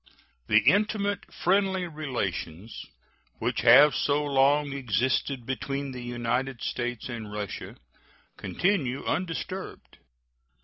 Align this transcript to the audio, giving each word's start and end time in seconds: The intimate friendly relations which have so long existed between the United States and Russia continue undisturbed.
The 0.47 0.57
intimate 0.61 1.31
friendly 1.31 1.85
relations 1.87 2.87
which 3.37 3.61
have 3.61 3.93
so 3.93 4.23
long 4.25 4.73
existed 4.73 5.45
between 5.45 5.91
the 5.91 6.01
United 6.01 6.59
States 6.63 7.07
and 7.07 7.31
Russia 7.31 7.75
continue 8.35 9.05
undisturbed. 9.05 9.99